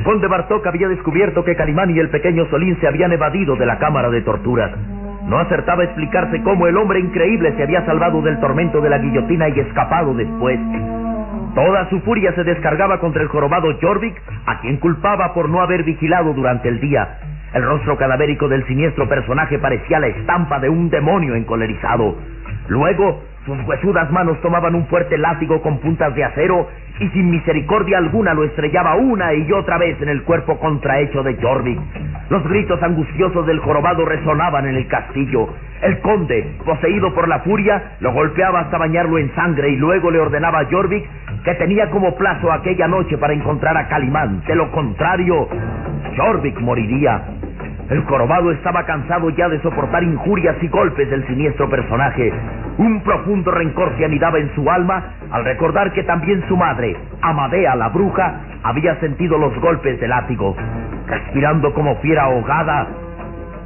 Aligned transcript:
El 0.00 0.04
conde 0.04 0.28
Bartok 0.28 0.66
había 0.66 0.88
descubierto 0.88 1.44
que 1.44 1.54
Calimán 1.54 1.90
y 1.90 1.98
el 1.98 2.08
pequeño 2.08 2.46
Solín 2.46 2.74
se 2.80 2.88
habían 2.88 3.12
evadido 3.12 3.54
de 3.56 3.66
la 3.66 3.78
cámara 3.78 4.08
de 4.08 4.22
torturas. 4.22 4.70
No 5.26 5.38
acertaba 5.38 5.82
a 5.82 5.84
explicarse 5.84 6.42
cómo 6.42 6.66
el 6.66 6.78
hombre 6.78 7.00
increíble 7.00 7.52
se 7.54 7.62
había 7.64 7.84
salvado 7.84 8.22
del 8.22 8.40
tormento 8.40 8.80
de 8.80 8.88
la 8.88 8.96
guillotina 8.96 9.50
y 9.50 9.60
escapado 9.60 10.14
después. 10.14 10.58
Toda 11.54 11.86
su 11.90 12.00
furia 12.00 12.32
se 12.34 12.44
descargaba 12.44 12.98
contra 12.98 13.20
el 13.20 13.28
jorobado 13.28 13.76
Jorvik, 13.78 14.16
a 14.46 14.60
quien 14.60 14.78
culpaba 14.78 15.34
por 15.34 15.50
no 15.50 15.60
haber 15.60 15.82
vigilado 15.82 16.32
durante 16.32 16.70
el 16.70 16.80
día. 16.80 17.18
El 17.52 17.62
rostro 17.62 17.98
cadavérico 17.98 18.48
del 18.48 18.66
siniestro 18.66 19.06
personaje 19.06 19.58
parecía 19.58 20.00
la 20.00 20.06
estampa 20.06 20.60
de 20.60 20.70
un 20.70 20.88
demonio 20.88 21.34
encolerizado. 21.34 22.16
Luego, 22.68 23.20
sus 23.56 23.66
huesudas 23.66 24.10
manos 24.12 24.40
tomaban 24.42 24.76
un 24.76 24.86
fuerte 24.86 25.18
látigo 25.18 25.60
con 25.60 25.78
puntas 25.78 26.14
de 26.14 26.22
acero 26.22 26.68
y 27.00 27.08
sin 27.08 27.30
misericordia 27.30 27.98
alguna 27.98 28.32
lo 28.32 28.44
estrellaba 28.44 28.94
una 28.94 29.34
y 29.34 29.50
otra 29.50 29.76
vez 29.76 30.00
en 30.00 30.08
el 30.08 30.22
cuerpo 30.22 30.58
contrahecho 30.58 31.22
de 31.24 31.34
Jorvik. 31.34 31.80
Los 32.28 32.44
gritos 32.44 32.80
angustiosos 32.80 33.44
del 33.46 33.58
jorobado 33.58 34.04
resonaban 34.04 34.68
en 34.68 34.76
el 34.76 34.86
castillo. 34.86 35.48
El 35.82 35.98
conde, 36.00 36.58
poseído 36.64 37.12
por 37.12 37.26
la 37.26 37.40
furia, 37.40 37.96
lo 38.00 38.12
golpeaba 38.12 38.60
hasta 38.60 38.78
bañarlo 38.78 39.18
en 39.18 39.34
sangre 39.34 39.70
y 39.70 39.76
luego 39.76 40.10
le 40.10 40.20
ordenaba 40.20 40.60
a 40.60 40.66
Jorvik 40.70 41.08
que 41.42 41.54
tenía 41.54 41.90
como 41.90 42.14
plazo 42.14 42.52
aquella 42.52 42.86
noche 42.86 43.18
para 43.18 43.32
encontrar 43.32 43.76
a 43.76 43.88
Calimán. 43.88 44.44
De 44.46 44.54
lo 44.54 44.70
contrario, 44.70 45.48
Jorvik 46.16 46.60
moriría. 46.60 47.24
El 47.90 48.04
jorobado 48.04 48.52
estaba 48.52 48.86
cansado 48.86 49.30
ya 49.30 49.48
de 49.48 49.60
soportar 49.62 50.04
injurias 50.04 50.56
y 50.62 50.68
golpes 50.68 51.10
del 51.10 51.26
siniestro 51.26 51.68
personaje. 51.68 52.32
Un 52.78 53.02
profundo 53.02 53.50
rencor 53.50 53.92
se 53.98 54.04
anidaba 54.04 54.38
en 54.38 54.54
su 54.54 54.70
alma 54.70 55.02
al 55.32 55.44
recordar 55.44 55.92
que 55.92 56.04
también 56.04 56.44
su 56.46 56.56
madre, 56.56 56.96
Amadea 57.20 57.74
la 57.74 57.88
bruja, 57.88 58.42
había 58.62 58.94
sentido 59.00 59.38
los 59.38 59.52
golpes 59.60 59.98
del 59.98 60.10
látigo. 60.10 60.54
Respirando 61.08 61.74
como 61.74 61.96
fiera 61.96 62.24
ahogada, 62.24 62.86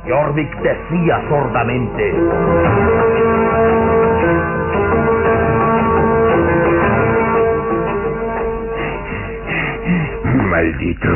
Jorvik 0.09 0.57
decía 0.57 1.21
sordamente. 1.29 2.15
Maldito, 10.51 11.09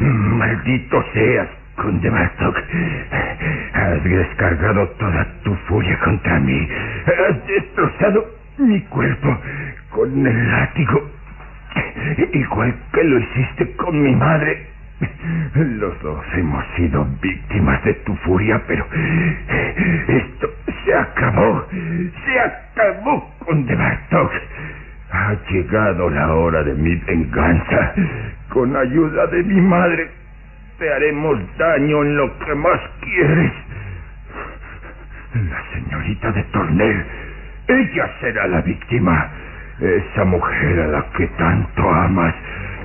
maldito 0.00 1.04
seas, 1.14 1.48
Conde 1.82 2.08
Bartok. 2.08 2.56
Has 3.74 4.04
descargado 4.04 4.86
toda 5.00 5.26
tu 5.42 5.52
furia 5.66 5.98
contra 5.98 6.38
mí. 6.38 6.68
Has 7.06 7.46
destrozado 7.48 8.24
mi 8.58 8.80
cuerpo 8.82 9.36
con 9.90 10.26
el 10.26 10.50
látigo. 10.52 11.02
Igual 12.32 12.74
que 12.92 13.02
lo 13.04 13.18
hiciste 13.18 13.66
con 13.76 14.00
mi 14.00 14.14
madre. 14.14 14.62
Los 15.54 16.00
dos 16.02 16.24
hemos 16.36 16.64
sido 16.76 17.04
víctimas 17.20 17.82
de 17.84 17.94
tu 17.94 18.14
furia, 18.16 18.62
pero 18.68 18.86
esto 20.08 20.50
se 20.84 20.94
acabó. 20.94 21.66
Se 21.68 22.40
acabó, 22.40 23.28
Conde 23.40 23.74
Bartok. 23.74 24.30
Ha 25.10 25.34
llegado 25.50 26.08
la 26.10 26.32
hora 26.32 26.62
de 26.62 26.74
mi 26.74 26.94
venganza. 26.94 27.92
Con 28.50 28.76
ayuda 28.76 29.26
de 29.26 29.42
mi 29.42 29.60
madre, 29.60 30.08
te 30.78 30.92
haremos 30.92 31.38
daño 31.58 32.02
en 32.02 32.16
lo 32.16 32.38
que 32.38 32.54
más 32.54 32.80
quieres. 33.00 33.52
La 35.34 35.62
señorita 35.72 36.32
de 36.32 36.42
Tornel, 36.44 37.04
ella 37.68 38.10
será 38.20 38.46
la 38.48 38.60
víctima. 38.62 39.30
Esa 39.80 40.24
mujer 40.24 40.80
a 40.80 40.86
la 40.88 41.06
que 41.16 41.26
tanto 41.28 41.90
amas 41.90 42.34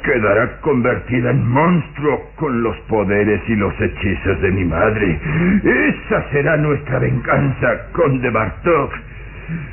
quedará 0.03 0.59
convertida 0.62 1.31
en 1.31 1.47
monstruo 1.47 2.31
con 2.38 2.64
los 2.64 2.78
poderes 2.88 3.42
y 3.47 3.56
los 3.56 3.74
hechizos 3.80 4.42
de 4.42 4.52
mi 4.52 4.64
madre. 4.64 5.20
Esa 5.64 6.30
será 6.31 6.56
nuestra 6.58 7.00
venganza, 7.00 7.92
Conde 7.92 8.30
Bartok. 8.30 8.94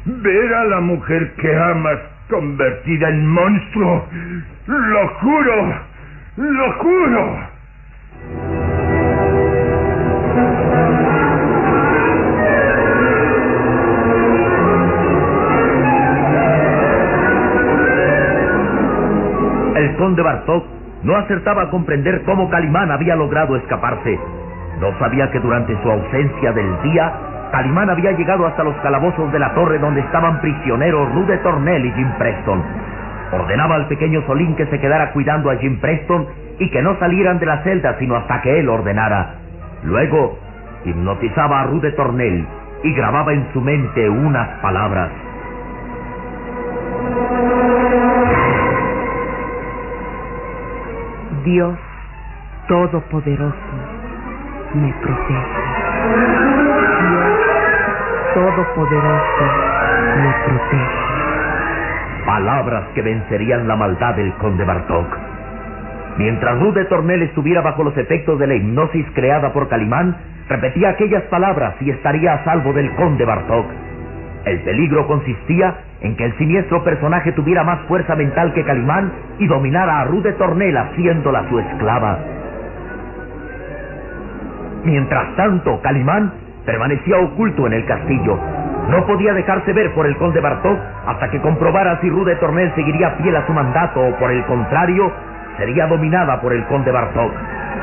Ver 0.07 0.55
a 0.55 0.65
la 0.65 0.81
mujer 0.81 1.33
que 1.35 1.55
amas 1.55 1.99
convertida 2.29 3.09
en 3.09 3.27
monstruo. 3.27 4.09
Lo 4.67 5.09
juro, 5.09 5.75
lo 6.37 6.73
juro. 6.73 7.54
El 19.77 19.97
conde 19.97 20.23
Bartok 20.23 20.65
no 21.03 21.17
acertaba 21.17 21.63
a 21.63 21.71
comprender 21.71 22.23
cómo 22.25 22.49
Calimán 22.49 22.91
había 22.91 23.17
logrado 23.17 23.57
escaparse. 23.57 24.19
No 24.81 24.99
sabía 24.99 25.31
que 25.31 25.41
durante 25.41 25.77
su 25.83 25.91
ausencia 25.91 26.53
del 26.53 26.83
día, 26.83 27.13
Calimán 27.53 27.91
había 27.91 28.13
llegado 28.13 28.47
hasta 28.47 28.65
los 28.65 28.75
calabozos 28.77 29.31
de 29.33 29.39
la 29.39 29.55
torre 29.55 29.79
donde 29.79 30.01
estaban 30.01 30.41
prisioneros 30.41 31.13
Rude 31.15 31.37
Tornell 31.39 31.87
y 31.87 31.93
Jim 31.93 32.09
Preston. 32.19 32.63
Ordenaba 33.33 33.77
al 33.77 33.89
pequeño 33.89 34.23
Solín 34.27 34.57
que 34.57 34.67
se 34.67 34.81
quedara 34.81 35.13
cuidando 35.13 35.51
a 35.51 35.57
Jim 35.57 35.79
Preston 35.81 36.27
y 36.59 36.71
que 36.71 36.83
no 36.83 36.99
salieran 36.99 37.39
de 37.39 37.47
la 37.47 37.63
celda 37.63 37.97
sino 37.99 38.17
hasta 38.17 38.43
que 38.43 38.59
él 38.59 38.69
ordenara. 38.69 39.35
Luego, 39.85 40.39
hipnotizaba 40.85 41.61
a 41.61 41.65
Rude 41.65 41.93
Tornell 41.93 42.47
y 42.83 42.95
grababa 42.95 43.33
en 43.33 43.47
su 43.53 43.61
mente 43.61 44.09
unas 44.09 44.49
palabras. 44.61 45.11
Dios 51.45 51.79
Todopoderoso 52.69 53.55
me 54.75 54.93
protege. 54.95 55.35
Dios 57.01 57.39
Todopoderoso 58.35 59.45
me 60.17 60.35
protege. 60.47 61.05
Palabras 62.25 62.85
que 62.95 63.03
vencerían 63.03 63.69
la 63.69 63.77
maldad 63.77 64.15
del 64.15 64.33
conde 64.35 64.65
Bartok. 64.65 65.24
Mientras 66.17 66.61
Ruth 66.61 66.75
de 66.75 66.85
Tornel 66.85 67.23
estuviera 67.23 67.61
bajo 67.61 67.83
los 67.83 67.97
efectos 67.97 68.39
de 68.39 68.47
la 68.47 68.55
hipnosis 68.55 69.07
creada 69.15 69.53
por 69.53 69.69
Calimán, 69.69 70.17
repetía 70.49 70.91
aquellas 70.91 71.25
palabras 71.25 71.75
y 71.81 71.91
estaría 71.91 72.35
a 72.35 72.45
salvo 72.45 72.73
del 72.73 72.95
conde 72.95 73.25
Bartok. 73.25 73.67
El 74.45 74.61
peligro 74.61 75.07
consistía 75.07 75.75
en 76.03 76.17
que 76.17 76.27
el 76.27 76.37
siniestro 76.37 76.85
personaje 76.85 77.33
tuviera 77.33 77.65
más 77.65 77.81
fuerza 77.89 78.15
mental 78.15 78.53
que 78.53 78.65
Calimán 78.65 79.11
y 79.39 79.47
dominara 79.47 80.01
a 80.01 80.05
Ruth 80.05 80.23
de 80.23 80.33
Tornel 80.35 80.77
haciéndola 80.77 81.49
su 81.49 81.59
esclava. 81.59 82.19
Mientras 84.85 85.35
tanto, 85.35 85.81
Calimán 85.81 86.33
permanecía 86.65 87.19
oculto 87.19 87.67
en 87.67 87.73
el 87.73 87.87
castillo. 87.87 88.39
No 88.89 89.07
podía 89.07 89.33
dejarse 89.33 89.73
ver 89.73 89.93
por 89.95 90.07
el 90.07 90.17
conde 90.19 90.41
Bartok 90.41 90.79
hasta 91.07 91.31
que 91.31 91.41
comprobara 91.41 92.01
si 92.01 92.11
Rude 92.11 92.37
Tornel 92.37 92.73
seguiría 92.75 93.11
fiel 93.13 93.35
a 93.35 93.47
su 93.47 93.53
mandato 93.53 94.01
o 94.01 94.15
por 94.19 94.31
el 94.31 94.45
contrario, 94.45 95.11
sería 95.57 95.87
dominada 95.87 96.41
por 96.41 96.53
el 96.53 96.65
conde 96.67 96.91
Bartok. 96.91 97.33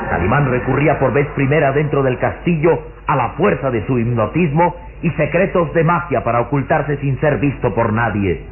Calimán 0.09 0.49
recurría 0.49 0.99
por 0.99 1.13
vez 1.13 1.27
primera 1.35 1.71
dentro 1.71 2.03
del 2.03 2.17
castillo 2.17 2.79
a 3.07 3.15
la 3.15 3.29
fuerza 3.29 3.71
de 3.71 3.85
su 3.85 3.97
hipnotismo 3.97 4.75
y 5.01 5.09
secretos 5.11 5.73
de 5.73 5.83
magia 5.83 6.23
para 6.23 6.41
ocultarse 6.41 6.97
sin 6.97 7.19
ser 7.19 7.37
visto 7.37 7.73
por 7.73 7.93
nadie. 7.93 8.45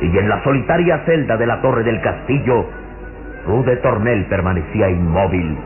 Y 0.00 0.18
en 0.18 0.28
la 0.28 0.42
solitaria 0.42 1.02
celda 1.06 1.36
de 1.36 1.46
la 1.46 1.60
torre 1.62 1.82
del 1.82 2.00
castillo, 2.00 2.66
Rude 3.46 3.76
Tornel 3.76 4.26
permanecía 4.26 4.90
inmóvil, 4.90 5.56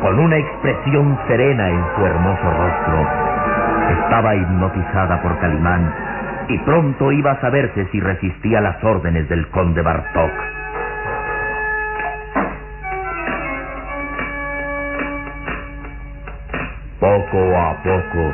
con 0.00 0.18
una 0.18 0.36
expresión 0.36 1.18
serena 1.26 1.68
en 1.70 1.84
su 1.96 2.06
hermoso 2.06 2.42
rostro. 2.42 3.08
Estaba 4.02 4.34
hipnotizada 4.34 5.20
por 5.22 5.38
Calimán 5.38 6.13
y 6.48 6.58
pronto 6.58 7.10
iba 7.12 7.32
a 7.32 7.40
saberse 7.40 7.86
si 7.90 8.00
resistía 8.00 8.60
las 8.60 8.82
órdenes 8.84 9.28
del 9.28 9.48
conde 9.48 9.82
Bartok. 9.82 10.30
Poco 17.00 17.56
a 17.56 17.82
poco, 17.82 18.32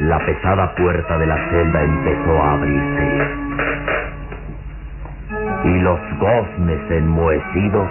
la 0.00 0.18
pesada 0.24 0.74
puerta 0.74 1.18
de 1.18 1.26
la 1.26 1.50
celda 1.50 1.82
empezó 1.82 2.42
a 2.42 2.52
abrirse. 2.52 3.28
Y 5.64 5.78
los 5.80 6.00
goznes 6.18 6.90
enmohecidos 6.90 7.88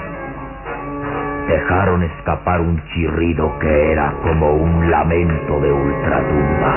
dejaron 1.47 2.03
escapar 2.03 2.61
un 2.61 2.81
chirrido 2.93 3.57
que 3.59 3.91
era 3.91 4.13
como 4.23 4.53
un 4.53 4.89
lamento 4.89 5.59
de 5.59 5.71
ultratumba. 5.71 6.75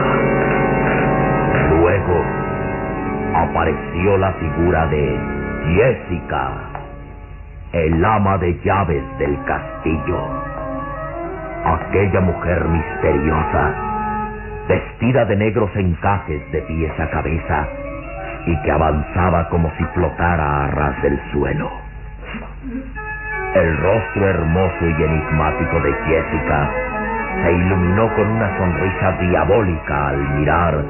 Luego 1.71 2.38
apareció 3.43 4.19
la 4.19 4.32
figura 4.32 4.87
de 4.87 5.19
Jessica, 5.75 6.50
el 7.73 8.05
ama 8.05 8.37
de 8.38 8.58
llaves 8.64 9.05
del 9.19 9.38
castillo. 9.44 10.19
Aquella 11.64 12.20
mujer 12.20 12.64
misteriosa, 12.64 13.75
vestida 14.69 15.25
de 15.25 15.37
negros 15.37 15.70
encajes 15.76 16.50
de 16.52 16.62
pies 16.62 16.93
a 16.99 17.11
cabeza 17.11 17.69
y 18.46 18.62
que 18.62 18.73
avanzaba 18.73 19.49
como 19.50 19.70
si 19.76 19.85
flotara 19.94 20.64
a 20.64 20.67
ras 20.69 21.02
del 21.02 21.20
suelo. 21.32 21.70
El 23.55 23.76
rostro 23.79 24.29
hermoso 24.29 24.85
y 24.85 25.02
enigmático 25.02 25.81
de 25.81 25.93
Jessica 25.93 26.70
se 27.43 27.52
iluminó 27.52 28.14
con 28.14 28.26
una 28.26 28.58
sonrisa 28.58 29.12
diabólica 29.20 30.08
al 30.08 30.19
mirar 30.38 30.85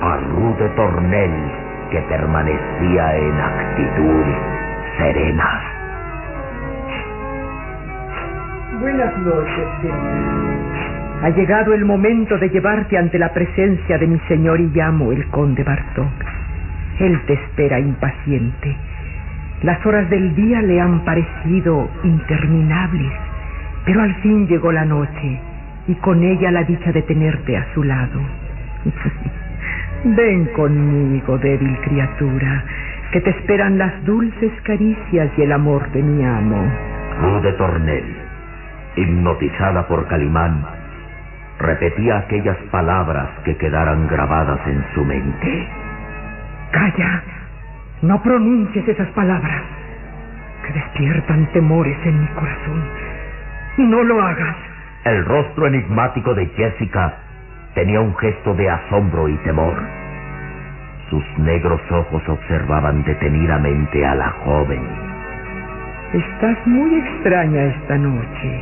a 0.00 0.16
Rude 0.16 0.68
Tornel 0.70 1.71
que 1.92 2.00
permanecía 2.08 3.16
en 3.18 3.34
actitud 3.38 4.24
serena. 4.96 5.60
Buenas 8.80 9.18
noches, 9.18 9.68
Ha 11.22 11.28
llegado 11.30 11.74
el 11.74 11.84
momento 11.84 12.38
de 12.38 12.48
llevarte 12.48 12.96
ante 12.96 13.18
la 13.18 13.34
presencia 13.34 13.98
de 13.98 14.06
mi 14.06 14.18
señor 14.20 14.58
y 14.60 14.70
llamo 14.74 15.12
el 15.12 15.26
conde 15.26 15.62
Bartok. 15.62 16.08
Él 16.98 17.20
te 17.26 17.34
espera 17.34 17.78
impaciente. 17.78 18.74
Las 19.62 19.84
horas 19.84 20.08
del 20.08 20.34
día 20.34 20.62
le 20.62 20.80
han 20.80 21.04
parecido 21.04 21.90
interminables, 22.04 23.12
pero 23.84 24.00
al 24.00 24.14
fin 24.22 24.48
llegó 24.48 24.72
la 24.72 24.86
noche 24.86 25.40
y 25.88 25.94
con 25.96 26.22
ella 26.22 26.50
la 26.50 26.64
dicha 26.64 26.90
de 26.90 27.02
tenerte 27.02 27.54
a 27.54 27.66
su 27.74 27.84
lado. 27.84 28.18
Ven 30.04 30.46
conmigo, 30.46 31.38
débil 31.38 31.78
criatura, 31.82 32.64
que 33.12 33.20
te 33.20 33.30
esperan 33.30 33.78
las 33.78 34.04
dulces 34.04 34.52
caricias 34.64 35.30
y 35.36 35.42
el 35.42 35.52
amor 35.52 35.88
de 35.92 36.02
mi 36.02 36.24
amo. 36.24 36.60
Rude 37.20 37.52
Tornel, 37.52 38.16
hipnotizada 38.96 39.86
por 39.86 40.08
Calimán, 40.08 40.64
repetía 41.60 42.18
aquellas 42.18 42.56
palabras 42.72 43.28
que 43.44 43.56
quedaran 43.56 44.08
grabadas 44.08 44.66
en 44.66 44.84
su 44.92 45.04
mente. 45.04 45.68
Calla, 46.72 47.22
no 48.02 48.20
pronuncies 48.24 48.88
esas 48.88 49.08
palabras 49.10 49.62
que 50.66 50.72
despiertan 50.72 51.46
temores 51.52 51.96
en 52.04 52.22
mi 52.22 52.26
corazón. 52.28 52.82
No 53.76 54.02
lo 54.02 54.20
hagas. 54.20 54.56
El 55.04 55.24
rostro 55.24 55.68
enigmático 55.68 56.34
de 56.34 56.46
Jessica 56.46 57.18
tenía 57.74 58.00
un 58.00 58.14
gesto 58.16 58.54
de 58.54 58.68
asombro 58.68 59.28
y 59.28 59.36
temor. 59.38 59.74
Sus 61.10 61.24
negros 61.38 61.80
ojos 61.90 62.22
observaban 62.28 63.02
detenidamente 63.04 64.04
a 64.06 64.14
la 64.14 64.30
joven. 64.44 64.82
Estás 66.12 66.66
muy 66.66 66.94
extraña 66.98 67.64
esta 67.64 67.96
noche. 67.96 68.60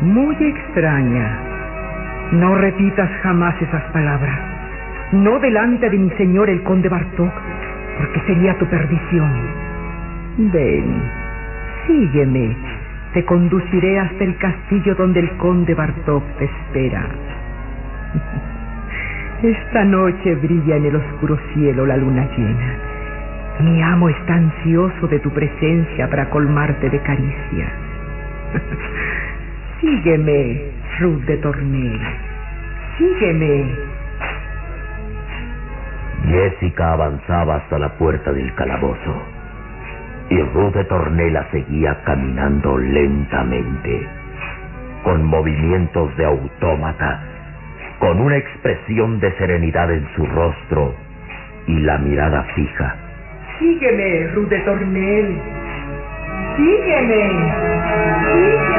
Muy 0.00 0.36
extraña. 0.36 1.38
No 2.32 2.54
repitas 2.56 3.10
jamás 3.22 3.54
esas 3.62 3.82
palabras. 3.92 4.38
No 5.12 5.38
delante 5.38 5.88
de 5.88 5.98
mi 5.98 6.10
señor 6.10 6.50
el 6.50 6.62
conde 6.62 6.88
Bartok 6.88 7.32
porque 7.98 8.20
sería 8.26 8.58
tu 8.58 8.66
perdición. 8.66 9.32
Ven, 10.38 11.02
sígueme. 11.86 12.56
Te 13.14 13.24
conduciré 13.24 13.98
hasta 13.98 14.24
el 14.24 14.36
castillo 14.36 14.94
donde 14.96 15.20
el 15.20 15.30
conde 15.38 15.74
Bartok 15.74 16.24
te 16.38 16.44
espera. 16.44 17.06
Esta 19.42 19.84
noche 19.84 20.34
brilla 20.36 20.76
en 20.76 20.86
el 20.86 20.96
oscuro 20.96 21.38
cielo 21.52 21.86
la 21.86 21.96
luna 21.96 22.28
llena. 22.36 22.74
Mi 23.60 23.82
amo 23.82 24.08
está 24.08 24.34
ansioso 24.34 25.06
de 25.08 25.18
tu 25.20 25.30
presencia 25.30 26.08
para 26.08 26.28
colmarte 26.30 26.90
de 26.90 27.00
caricias. 27.00 27.72
Sígueme, 29.80 30.70
Ruth 31.00 31.22
de 31.24 31.36
Tornel. 31.38 32.00
Sígueme. 32.98 33.70
Jessica 36.28 36.92
avanzaba 36.92 37.56
hasta 37.56 37.78
la 37.78 37.90
puerta 37.96 38.32
del 38.32 38.54
calabozo 38.54 39.36
y 40.30 40.42
Ruth 40.42 40.74
de 40.74 40.84
Tornela 40.84 41.46
seguía 41.50 42.02
caminando 42.04 42.78
lentamente, 42.78 44.08
con 45.04 45.24
movimientos 45.24 46.16
de 46.16 46.24
autómata, 46.24 47.22
con 48.06 48.20
una 48.20 48.36
expresión 48.36 49.18
de 49.18 49.32
serenidad 49.32 49.90
en 49.90 50.06
su 50.14 50.24
rostro 50.26 50.94
y 51.66 51.80
la 51.80 51.98
mirada 51.98 52.44
fija. 52.54 52.94
Sígueme, 53.58 54.28
Ruth 54.28 54.48
de 54.48 54.60
Tornel. 54.60 55.36
Sígueme. 56.56 57.30
Sígueme. 58.30 58.75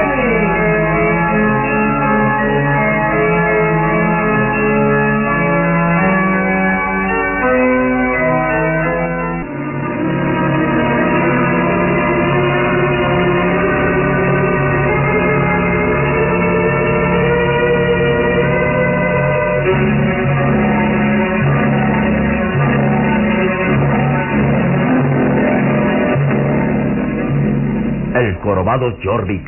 Jorobado 28.48 28.98
Jorvik 29.04 29.46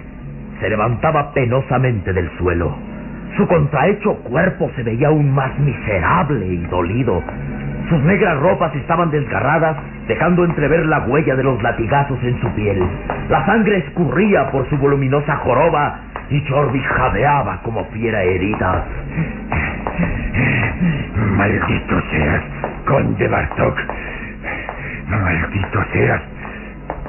se 0.60 0.70
levantaba 0.70 1.32
penosamente 1.32 2.12
del 2.12 2.30
suelo. 2.38 2.76
Su 3.38 3.48
contrahecho 3.48 4.16
cuerpo 4.24 4.70
se 4.76 4.84
veía 4.84 5.08
aún 5.08 5.34
más 5.34 5.58
miserable 5.58 6.46
y 6.46 6.58
dolido. 6.66 7.24
Sus 7.88 8.00
negras 8.02 8.38
ropas 8.42 8.76
estaban 8.76 9.10
desgarradas, 9.10 9.78
dejando 10.06 10.44
entrever 10.44 10.86
la 10.86 11.00
huella 11.08 11.34
de 11.38 11.44
los 11.44 11.64
latigazos 11.64 12.22
en 12.24 12.42
su 12.42 12.50
piel. 12.56 12.84
La 13.30 13.46
sangre 13.46 13.78
escurría 13.78 14.52
por 14.52 14.68
su 14.70 14.78
voluminosa 14.78 15.38
joroba 15.38 16.02
y 16.30 16.42
Jorvik 16.50 16.84
jadeaba 16.84 17.62
como 17.64 17.86
fiera 17.86 18.22
herida. 18.22 18.84
Maldito 21.38 22.02
seas, 22.12 22.44
conde 22.86 23.28
Bartok. 23.30 23.80
Maldito 25.08 25.84
seas, 25.94 26.22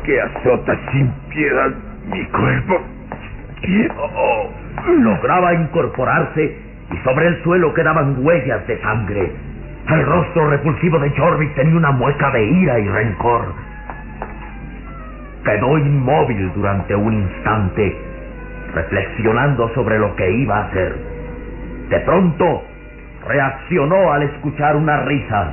que 0.05 0.21
azotas 0.21 0.79
sin 0.93 1.11
piedad 1.29 1.71
mi 2.11 2.25
cuerpo. 2.27 2.81
Oh, 3.97 4.49
lograba 4.89 5.55
incorporarse 5.55 6.59
y 6.91 6.97
sobre 7.05 7.29
el 7.29 7.43
suelo 7.43 7.75
quedaban 7.75 8.25
huellas 8.25 8.67
de 8.67 8.81
sangre. 8.81 9.33
El 9.89 10.07
rostro 10.07 10.51
repulsivo 10.51 10.99
de 10.99 11.11
Jorvik 11.11 11.55
tenía 11.55 11.77
una 11.77 11.91
mueca 11.91 12.31
de 12.31 12.45
ira 12.45 12.79
y 12.79 12.89
rencor. 12.89 13.53
Quedó 15.45 15.79
inmóvil 15.79 16.53
durante 16.55 16.95
un 16.95 17.15
instante, 17.15 17.97
reflexionando 18.75 19.73
sobre 19.75 19.99
lo 19.99 20.15
que 20.17 20.31
iba 20.31 20.59
a 20.59 20.65
hacer. 20.67 20.97
De 21.89 22.01
pronto, 22.01 22.63
reaccionó 23.27 24.13
al 24.13 24.23
escuchar 24.23 24.77
una 24.77 25.01
risa. 25.03 25.53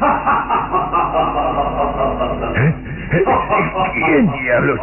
¿Eh? 2.54 2.74
¿Quién 3.12 4.32
diablos? 4.32 4.80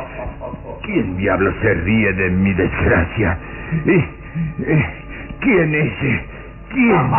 ¿Quién 0.83 1.17
diablos 1.17 1.55
se 1.61 1.73
ríe 1.73 2.13
de 2.13 2.29
mi 2.29 2.53
desgracia? 2.53 3.37
¿Quién 5.39 5.75
es? 5.75 5.93
¿Quién? 6.69 7.11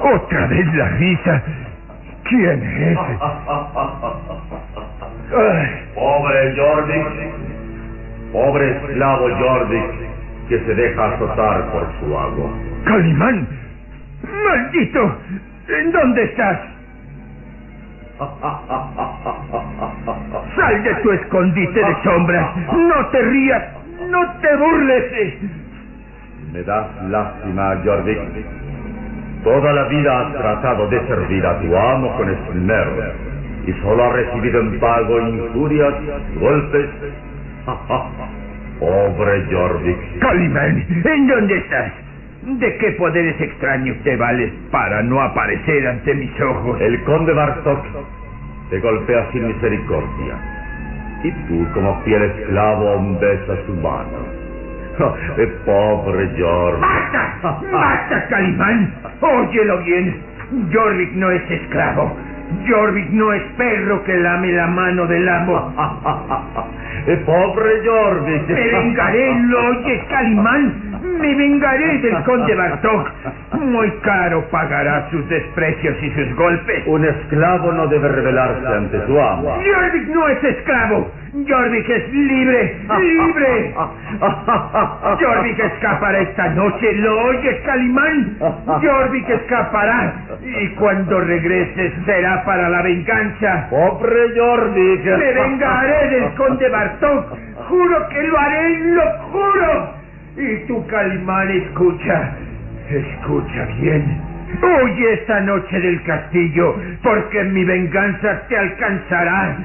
¿Otra 0.00 0.46
vez 0.46 0.74
la 0.74 0.88
risa? 0.88 1.42
¿Quién 2.24 2.62
es? 2.62 2.98
Pobre 5.94 6.54
Jordi. 6.56 7.02
Pobre 8.32 8.70
esclavo 8.70 9.28
Jordi 9.38 9.82
que 10.48 10.58
se 10.58 10.74
deja 10.74 11.14
azotar 11.14 11.70
por 11.72 11.86
su 11.98 12.18
amo. 12.18 12.52
¡Calimán! 12.84 13.46
¡Maldito! 14.22 15.16
¿En 15.68 15.92
dónde 15.92 16.24
estás? 16.24 16.73
Sal 20.56 20.82
de 20.82 20.94
tu 21.02 21.10
escondite 21.10 21.80
de 21.80 22.02
sombras. 22.04 22.56
No 22.72 23.06
te 23.08 23.22
rías. 23.22 23.64
No 24.08 24.32
te 24.40 24.56
burles. 24.56 25.38
Me 26.52 26.62
das 26.62 26.86
lástima, 27.08 27.76
Jordi. 27.84 28.16
Toda 29.42 29.72
la 29.72 29.84
vida 29.88 30.20
has 30.20 30.32
tratado 30.34 30.86
de 30.88 31.06
servir 31.06 31.44
a 31.44 31.58
tu 31.58 31.76
amo 31.76 32.16
con 32.16 32.30
esmero 32.30 32.92
y 33.66 33.72
solo 33.82 34.04
has 34.04 34.12
recibido 34.12 34.60
en 34.60 34.78
pago 34.78 35.20
injurias, 35.20 35.94
golpes. 36.38 36.90
Pobre 38.78 39.46
Jordi. 39.50 39.96
Calimán, 40.20 40.86
¿en 41.04 41.26
dónde 41.26 41.58
estás? 41.58 42.03
¿De 42.44 42.76
qué 42.76 42.90
poderes 42.92 43.40
extraños 43.40 43.96
te 44.04 44.16
vales 44.16 44.52
para 44.70 45.02
no 45.02 45.22
aparecer 45.22 45.88
ante 45.88 46.14
mis 46.14 46.40
ojos? 46.42 46.78
El 46.78 47.02
conde 47.04 47.32
Bartok 47.32 47.86
te 48.68 48.80
golpea 48.80 49.30
sin 49.32 49.46
misericordia. 49.48 50.34
Y 51.22 51.30
tú, 51.48 51.66
como 51.72 52.02
fiel 52.02 52.22
esclavo, 52.22 53.16
besas 53.18 53.58
su 53.66 53.72
mano. 53.74 54.44
Eh, 55.38 55.46
pobre 55.64 56.30
Jorvik. 56.38 56.80
¡Basta! 56.80 57.60
¡Basta, 57.72 58.28
Calimán! 58.28 58.94
Óyelo 59.20 59.78
bien. 59.78 60.22
Jorvik 60.72 61.12
no 61.14 61.30
es 61.32 61.50
esclavo. 61.50 62.16
Jorvik 62.68 63.10
no 63.10 63.32
es 63.32 63.42
perro 63.56 64.04
que 64.04 64.14
lame 64.14 64.52
la 64.52 64.66
mano 64.68 65.06
del 65.06 65.28
amo. 65.28 65.74
Eh, 67.06 67.16
pobre 67.26 67.82
Jorvik. 67.84 68.48
Me 68.48 68.68
vengaré, 68.68 69.34
lo 69.40 69.66
oyes, 69.66 70.04
Calimán. 70.08 70.83
Me 71.20 71.34
vengaré 71.34 71.98
del 71.98 72.22
conde 72.24 72.54
Bartok. 72.54 73.10
Muy 73.60 73.90
caro 74.02 74.44
pagará 74.50 75.08
sus 75.10 75.26
desprecios 75.28 75.96
y 76.02 76.10
sus 76.10 76.34
golpes. 76.36 76.82
Un 76.86 77.04
esclavo 77.04 77.72
no 77.72 77.86
debe 77.86 78.08
rebelarse 78.08 78.66
ante 78.66 79.06
su 79.06 79.20
amo. 79.20 79.56
Jorvik 79.56 80.08
no 80.08 80.28
es 80.28 80.44
esclavo. 80.44 81.10
Jorvik 81.48 81.88
es 81.88 82.12
libre, 82.12 82.76
libre. 83.00 83.74
Jorvik 85.20 85.58
escapará 85.58 86.18
esta 86.20 86.48
noche, 86.50 86.92
¿lo 86.94 87.22
oyes, 87.24 87.60
Calimán? 87.64 88.36
Jorvik 88.66 89.28
escapará 89.30 90.14
y 90.42 90.68
cuando 90.76 91.20
regreses 91.20 91.92
será 92.06 92.44
para 92.44 92.68
la 92.68 92.82
venganza. 92.82 93.66
Pobre 93.70 94.32
Jorvik. 94.36 95.04
Me 95.04 95.32
vengaré 95.32 96.08
del 96.10 96.34
conde 96.34 96.68
Bartok. 96.68 97.38
Juro 97.68 98.08
que 98.08 98.22
lo 98.22 98.38
haré, 98.38 98.78
lo 98.78 99.02
juro. 99.32 100.03
Y 100.36 100.56
tú, 100.66 100.84
Calimán, 100.88 101.50
escucha, 101.50 102.32
escucha 102.90 103.66
bien. 103.80 104.20
Huye 104.62 105.12
esta 105.14 105.40
noche 105.40 105.80
del 105.80 106.02
castillo, 106.02 106.74
porque 107.02 107.44
mi 107.44 107.64
venganza 107.64 108.40
te 108.48 108.56
alcanzará. 108.56 109.56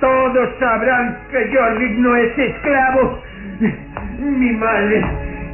Todos 0.00 0.50
sabrán 0.58 1.16
que 1.30 1.48
Jorvik 1.54 1.96
no 1.98 2.16
es 2.16 2.38
esclavo. 2.38 3.18
Mi 4.18 4.52
madre, 4.52 5.02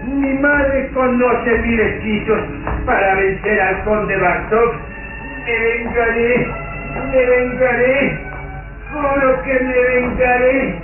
mi 0.05 0.35
madre 0.35 0.89
conoce 0.95 1.59
mis 1.63 1.81
hechizos 1.81 2.41
para 2.85 3.15
vencer 3.15 3.61
al 3.61 3.85
conde 3.85 4.17
Bartok. 4.17 4.75
Me 5.47 5.59
vengaré, 5.59 6.47
me 7.13 7.27
vengaré. 7.27 8.19
Juro 8.93 9.43
que 9.43 9.61
me 9.61 9.83
vengaré, 9.85 10.75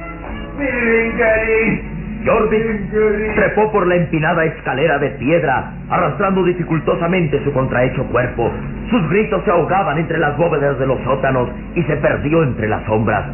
me 0.59 0.71
vengaré. 0.71 1.92
Jorvik 2.25 2.91
trepó 3.35 3.73
por 3.73 3.87
la 3.87 3.97
empinada 3.97 4.45
escalera 4.45 4.99
de 4.99 5.11
piedra, 5.11 5.73
arrastrando 5.91 6.45
dificultosamente 6.45 7.43
su 7.43 7.53
contrahecho 7.53 8.05
cuerpo. 8.07 8.51
Sus 8.91 9.09
gritos 9.11 9.43
se 9.45 9.51
ahogaban 9.51 9.99
entre 9.99 10.19
las 10.19 10.37
bóvedas 10.37 10.79
de 10.79 10.87
los 10.87 11.01
sótanos 11.03 11.49
y 11.75 11.83
se 11.83 11.97
perdió 11.97 12.45
entre 12.45 12.69
las 12.69 12.85
sombras. 12.85 13.25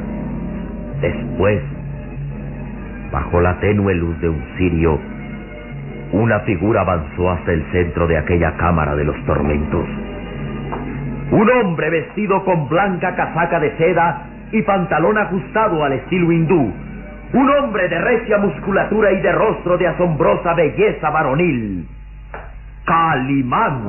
Después, 1.03 1.61
bajo 3.13 3.41
la 3.41 3.59
tenue 3.61 3.95
luz 3.95 4.19
de 4.21 4.31
un 4.31 4.43
cirio, 4.57 4.99
una 6.13 6.41
figura 6.41 6.81
avanzó 6.81 7.31
hasta 7.31 7.53
el 7.53 7.63
centro 7.71 8.07
de 8.07 8.17
aquella 8.17 8.57
cámara 8.57 8.97
de 8.97 9.05
los 9.05 9.17
tormentos. 9.27 9.87
Un 11.31 11.51
hombre 11.51 11.91
vestido 11.91 12.43
con 12.45 12.69
blanca 12.71 13.15
casaca 13.15 13.61
de 13.61 13.77
seda 13.77 14.23
y 14.51 14.63
pantalón 14.63 15.19
ajustado 15.19 15.85
al 15.85 15.93
estilo 15.93 16.33
hindú. 16.33 16.73
Un 17.33 17.51
hombre 17.51 17.89
de 17.89 18.01
recia 18.01 18.39
musculatura 18.39 19.13
y 19.13 19.21
de 19.21 19.33
rostro 19.33 19.77
de 19.77 19.87
asombrosa 19.87 20.55
belleza 20.55 21.11
varonil. 21.11 21.87
Calimán. 22.87 23.83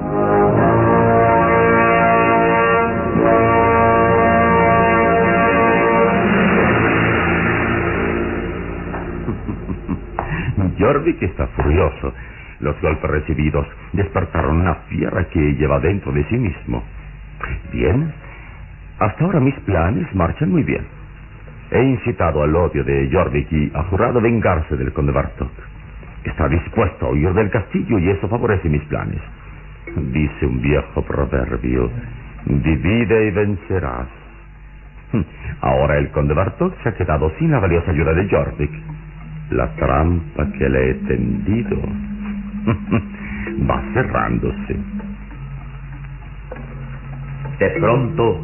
Jorvik 10.80 11.22
está 11.24 11.48
furioso. 11.48 12.14
Los 12.60 12.80
golpes 12.82 13.10
recibidos 13.10 13.66
despertaron 13.94 14.60
una 14.60 14.76
fiera 14.90 15.24
que 15.30 15.40
lleva 15.56 15.80
dentro 15.80 16.12
de 16.12 16.26
sí 16.26 16.38
mismo. 16.38 16.84
Bien, 17.72 18.14
hasta 19.00 19.24
ahora 19.24 19.40
mis 19.40 19.56
planes 19.62 20.14
marchan 20.14 20.52
muy 20.52 20.64
bien. 20.64 20.99
He 21.72 21.84
incitado 21.84 22.42
al 22.42 22.56
odio 22.56 22.84
de 22.84 23.10
Jorvik 23.12 23.52
y 23.52 23.72
ha 23.76 23.84
jurado 23.84 24.20
vengarse 24.20 24.76
del 24.76 24.92
conde 24.92 25.12
Bartok. 25.12 25.52
Está 26.24 26.48
dispuesto 26.48 27.06
a 27.06 27.10
huir 27.12 27.32
del 27.34 27.50
castillo 27.50 28.00
y 28.00 28.10
eso 28.10 28.28
favorece 28.28 28.68
mis 28.70 28.84
planes. 28.86 29.22
Dice 29.96 30.46
un 30.46 30.62
viejo 30.62 31.02
proverbio, 31.04 31.90
divide 32.46 33.28
y 33.28 33.32
vencerás. 33.32 34.08
Ahora 35.62 35.98
el 35.98 36.10
conde 36.10 36.34
Bartok 36.34 36.74
se 36.82 36.90
ha 36.90 36.96
quedado 36.96 37.32
sin 37.38 37.52
la 37.52 37.60
valiosa 37.60 37.92
ayuda 37.92 38.14
de 38.14 38.30
Jorvik. 38.30 38.72
La 39.52 39.68
trampa 39.76 40.52
que 40.52 40.70
le 40.70 40.90
he 40.90 40.94
tendido 40.96 41.78
va 43.70 43.82
cerrándose. 43.94 44.78
De 47.60 47.70
pronto 47.80 48.42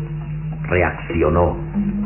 reaccionó. 0.67 2.04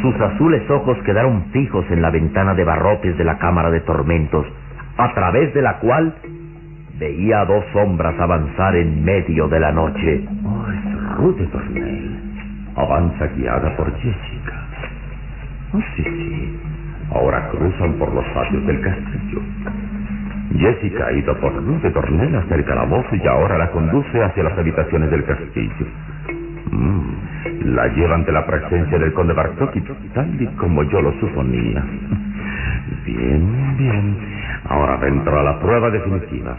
Sus 0.00 0.14
azules 0.18 0.68
ojos 0.70 0.96
quedaron 1.04 1.44
fijos 1.52 1.84
en 1.90 2.00
la 2.00 2.10
ventana 2.10 2.54
de 2.54 2.64
barrotes 2.64 3.18
de 3.18 3.24
la 3.24 3.38
cámara 3.38 3.70
de 3.70 3.80
tormentos, 3.80 4.46
a 4.96 5.12
través 5.12 5.52
de 5.52 5.60
la 5.62 5.78
cual 5.78 6.14
veía 6.98 7.44
dos 7.44 7.64
sombras 7.72 8.18
avanzar 8.18 8.76
en 8.76 9.04
medio 9.04 9.48
de 9.48 9.60
la 9.60 9.72
noche. 9.72 10.26
Oh, 10.44 10.66
es 10.70 11.16
Ruth 11.16 11.36
de 11.36 11.46
Tornel. 11.48 12.20
Avanza 12.76 13.26
guiada 13.36 13.76
por 13.76 13.92
Jessica. 13.96 14.66
Oh, 15.74 15.80
sí, 15.96 16.02
sí. 16.02 16.60
Ahora 17.12 17.48
cruzan 17.48 17.94
por 17.94 18.14
los 18.14 18.24
patios 18.26 18.66
del 18.66 18.80
castillo. 18.80 19.40
Jessica 20.56 21.06
ha 21.06 21.12
ido 21.12 21.36
por 21.40 21.54
Ruth 21.54 21.82
de 21.82 21.90
Tornel 21.90 22.34
hasta 22.36 22.54
el 22.54 22.64
calabozo 22.64 23.16
y 23.16 23.26
ahora 23.26 23.58
la 23.58 23.70
conduce 23.70 24.22
hacia 24.22 24.44
las 24.44 24.58
habitaciones 24.58 25.10
del 25.10 25.24
castillo. 25.24 25.86
Mm, 26.70 27.29
la 27.64 27.86
lleva 27.88 28.14
ante 28.14 28.32
la 28.32 28.46
presencia 28.46 28.98
del 28.98 29.12
conde 29.12 29.34
Bartok 29.34 29.76
y 29.76 29.80
tal 30.14 30.40
y 30.40 30.46
como 30.56 30.82
yo 30.84 31.00
lo 31.00 31.12
suponía. 31.20 31.84
Bien, 33.04 33.76
bien. 33.76 34.16
Ahora 34.68 34.96
vendrá 34.96 35.42
la 35.42 35.58
prueba 35.58 35.90
definitiva. 35.90 36.56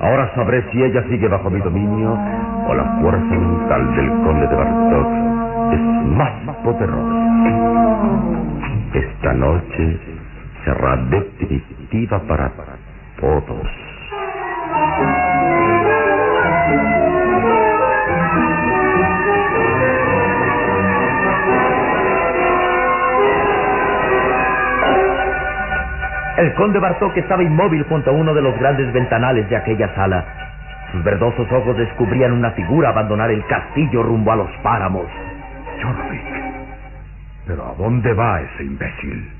Ahora 0.00 0.30
sabré 0.34 0.64
si 0.70 0.82
ella 0.82 1.02
sigue 1.08 1.28
bajo 1.28 1.50
mi 1.50 1.60
dominio 1.60 2.18
o 2.66 2.74
la 2.74 2.84
fuerza 3.00 3.24
mental 3.24 3.94
del 3.96 4.08
conde 4.08 4.46
de 4.46 4.54
Bartok 4.54 5.08
es 5.72 5.80
más 6.16 6.56
poderosa. 6.64 7.24
Esta 8.94 9.32
noche 9.34 9.98
será 10.64 10.96
definitiva 10.96 12.20
para 12.26 12.50
todos. 13.20 13.83
El 26.36 26.52
conde 26.54 26.80
Bartok 26.80 27.16
estaba 27.16 27.44
inmóvil 27.44 27.84
junto 27.84 28.10
a 28.10 28.12
uno 28.12 28.34
de 28.34 28.42
los 28.42 28.58
grandes 28.58 28.92
ventanales 28.92 29.48
de 29.48 29.56
aquella 29.56 29.94
sala. 29.94 30.24
Sus 30.90 31.04
verdosos 31.04 31.50
ojos 31.52 31.76
descubrían 31.76 32.32
una 32.32 32.50
figura 32.52 32.88
abandonar 32.88 33.30
el 33.30 33.44
castillo 33.46 34.02
rumbo 34.02 34.32
a 34.32 34.36
los 34.36 34.50
páramos. 34.62 35.06
Jorvik. 35.80 36.22
¿Pero 37.46 37.66
a 37.66 37.74
dónde 37.74 38.12
va 38.14 38.40
ese 38.40 38.64
imbécil? 38.64 39.30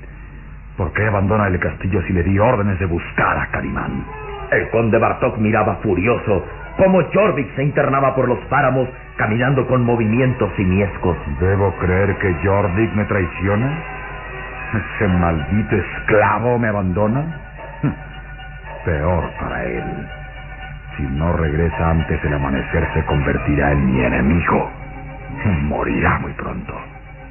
¿Por 0.77 0.93
qué 0.93 1.05
abandona 1.07 1.47
el 1.47 1.59
castillo 1.59 2.01
si 2.03 2.13
le 2.13 2.23
di 2.23 2.39
órdenes 2.39 2.79
de 2.79 2.85
buscar 2.85 3.39
a 3.39 3.47
Carimán? 3.47 4.05
El 4.51 4.69
conde 4.69 4.97
Bartok 4.97 5.37
miraba 5.37 5.75
furioso 5.77 6.45
cómo 6.77 7.01
Jorvik 7.13 7.55
se 7.55 7.63
internaba 7.63 8.15
por 8.15 8.29
los 8.29 8.39
páramos 8.45 8.87
caminando 9.17 9.67
con 9.67 9.83
movimientos 9.83 10.49
simiescos. 10.55 11.17
¿Debo 11.41 11.73
creer 11.75 12.15
que 12.19 12.35
Jorvik 12.41 12.93
me 12.93 13.03
traiciona? 13.03 13.94
¿Ese 14.75 15.07
maldito 15.07 15.75
esclavo 15.75 16.59
me 16.59 16.67
abandona? 16.67 17.23
Peor 18.83 19.23
para 19.39 19.63
él. 19.63 19.83
Si 20.97 21.03
no 21.03 21.31
regresa 21.33 21.91
antes 21.91 22.21
del 22.21 22.33
amanecer, 22.33 22.85
se 22.93 23.05
convertirá 23.05 23.71
en 23.71 23.85
mi 23.85 24.03
enemigo. 24.03 24.69
Morirá 25.63 26.19
muy 26.19 26.33
pronto. 26.33 26.73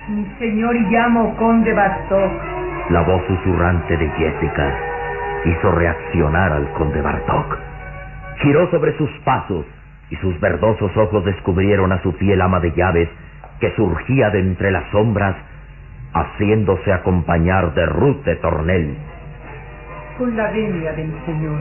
Mi 0.09 0.25
señor 0.39 0.75
llamo 0.91 1.37
conde 1.37 1.75
Bartok. 1.75 2.33
La 2.91 3.03
voz 3.03 3.23
susurrante 3.27 3.97
de 3.97 4.09
Jessica 4.11 4.75
hizo 5.45 5.71
reaccionar 5.73 6.53
al 6.53 6.71
conde 6.73 7.03
Bartok. 7.03 7.59
Giró 8.43 8.71
sobre 8.71 8.97
sus 8.97 9.11
pasos 9.25 9.67
y 10.09 10.17
sus 10.17 10.39
verdosos 10.41 10.97
ojos 10.97 11.25
descubrieron 11.25 11.93
a 11.93 12.01
su 12.03 12.13
fiel 12.13 12.41
ama 12.41 12.61
de 12.61 12.73
llaves 12.73 13.09
que 13.61 13.75
surgía 13.77 14.31
de 14.31 14.41
entre 14.41 14.71
las 14.71 14.85
sombras 14.91 15.37
haciéndose 16.15 16.93
acompañar 16.93 17.75
de 17.75 17.87
Ruth 17.87 18.25
de 18.25 18.37
Tornel. 18.37 18.97
Con 20.17 20.37
la 20.37 20.51
venia 20.51 20.93
de 20.93 21.05
mi 21.05 21.21
señor, 21.27 21.61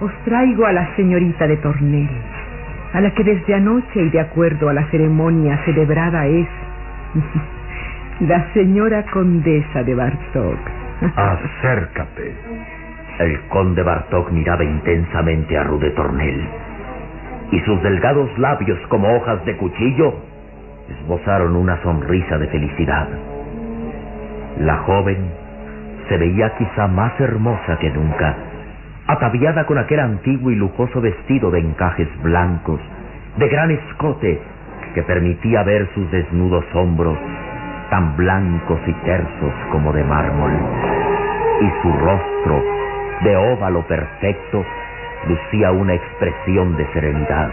os 0.00 0.12
traigo 0.24 0.66
a 0.66 0.72
la 0.72 0.94
señorita 0.96 1.46
de 1.46 1.56
Tornel, 1.58 2.10
a 2.92 3.00
la 3.00 3.10
que 3.12 3.22
desde 3.22 3.54
anoche 3.54 4.02
y 4.02 4.10
de 4.10 4.20
acuerdo 4.20 4.68
a 4.68 4.74
la 4.74 4.84
ceremonia 4.90 5.56
celebrada 5.64 6.26
es 6.26 6.48
la 8.20 8.52
señora 8.52 9.04
condesa 9.12 9.82
de 9.84 9.94
Bartok. 9.94 10.58
Acércate. 11.16 12.34
El 13.20 13.40
conde 13.48 13.82
Bartok 13.84 14.32
miraba 14.32 14.64
intensamente 14.64 15.56
a 15.56 15.62
Ruth 15.62 15.82
de 15.82 15.90
Tornel 15.90 16.42
y 17.52 17.60
sus 17.60 17.80
delgados 17.84 18.36
labios 18.38 18.78
como 18.88 19.14
hojas 19.14 19.44
de 19.44 19.56
cuchillo 19.56 20.14
esbozaron 20.88 21.54
una 21.54 21.80
sonrisa 21.82 22.36
de 22.36 22.48
felicidad. 22.48 23.08
La 24.60 24.76
joven 24.78 25.30
se 26.08 26.16
veía 26.16 26.54
quizá 26.56 26.86
más 26.86 27.18
hermosa 27.20 27.76
que 27.78 27.90
nunca, 27.90 28.36
ataviada 29.06 29.66
con 29.66 29.78
aquel 29.78 30.00
antiguo 30.00 30.50
y 30.50 30.54
lujoso 30.54 31.00
vestido 31.00 31.50
de 31.50 31.60
encajes 31.60 32.08
blancos, 32.22 32.80
de 33.36 33.48
gran 33.48 33.70
escote, 33.72 34.40
que 34.94 35.02
permitía 35.02 35.64
ver 35.64 35.88
sus 35.94 36.10
desnudos 36.10 36.64
hombros, 36.74 37.18
tan 37.90 38.16
blancos 38.16 38.80
y 38.86 38.92
tersos 39.04 39.52
como 39.72 39.92
de 39.92 40.04
mármol, 40.04 40.52
y 41.60 41.82
su 41.82 41.92
rostro, 41.92 42.62
de 43.22 43.36
óvalo 43.36 43.82
perfecto, 43.88 44.64
lucía 45.28 45.72
una 45.72 45.94
expresión 45.94 46.76
de 46.76 46.86
serenidad. 46.92 47.50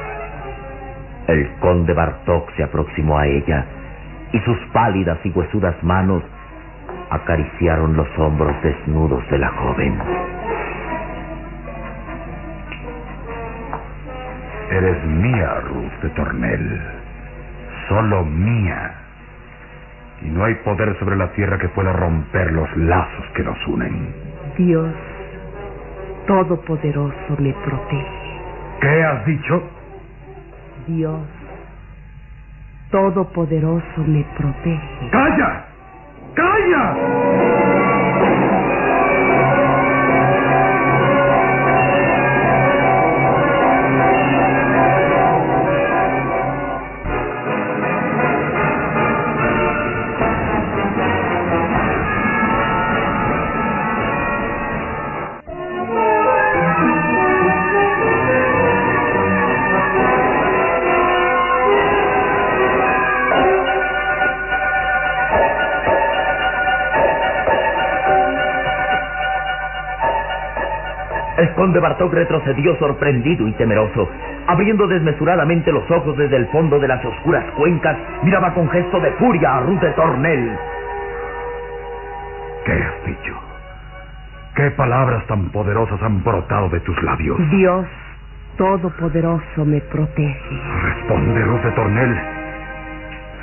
El 1.28 1.49
conde 1.60 1.93
Bartok 1.93 2.52
se 2.56 2.63
aproximó 2.63 3.17
a 3.17 3.26
ella, 3.26 3.65
y 4.34 4.39
sus 4.41 4.58
pálidas 4.71 5.17
y 5.23 5.30
huesudas 5.32 5.76
manos 5.84 6.23
acariciaron 7.12 7.95
los 7.95 8.08
hombros 8.17 8.56
desnudos 8.63 9.30
de 9.30 9.38
la 9.38 9.50
joven. 9.50 10.00
Eres 14.71 15.06
mía, 15.06 15.60
Ruth 15.65 16.02
de 16.02 16.10
Tornel. 16.12 16.82
Solo 17.89 18.24
mía. 18.24 18.93
Y 20.21 20.30
no 20.30 20.45
hay 20.45 20.56
poder 20.63 20.97
sobre 21.00 21.17
la 21.17 21.32
tierra 21.34 21.58
que 21.58 21.67
pueda 21.69 21.91
romper 21.91 22.54
los 22.54 22.78
lazos 22.78 23.26
que 23.36 23.43
nos 23.43 23.67
unen. 23.67 24.15
Dios 24.58 24.93
Todopoderoso 26.28 27.36
me 27.39 27.52
protege. 27.54 28.39
¿Qué 28.80 29.04
has 29.04 29.26
dicho? 29.26 29.63
Dios 30.88 31.19
Todopoderoso 32.89 34.04
me 34.06 34.24
protege. 34.38 35.10
¡Calla! 35.12 35.70
¡Calla! 36.36 37.61
El 71.62 71.67
conde 71.67 71.80
Bartok 71.80 72.12
retrocedió 72.12 72.76
sorprendido 72.80 73.47
y 73.47 73.52
temeroso. 73.52 74.10
Abriendo 74.47 74.88
desmesuradamente 74.88 75.71
los 75.71 75.84
ojos 75.91 76.17
desde 76.17 76.38
el 76.38 76.47
fondo 76.47 76.80
de 76.80 76.88
las 76.88 77.06
oscuras 77.06 77.45
cuencas, 77.52 77.95
miraba 78.24 78.52
con 78.56 78.67
gesto 78.71 79.00
de 79.00 79.12
furia 79.12 79.58
a 79.58 79.60
Ruth 79.60 79.80
de 79.80 79.91
Tornel. 79.91 80.58
¿Qué 82.65 82.71
has 82.71 83.06
dicho? 83.06 83.39
¿Qué 84.56 84.71
palabras 84.71 85.24
tan 85.28 85.50
poderosas 85.50 86.02
han 86.02 86.24
brotado 86.24 86.67
de 86.69 86.80
tus 86.80 87.00
labios? 87.04 87.38
Dios 87.52 87.86
Todopoderoso 88.58 89.63
me 89.63 89.82
protege. 89.82 90.62
Responde, 90.84 91.43
Ruth 91.43 91.62
de 91.62 91.71
Tornel. 91.74 92.21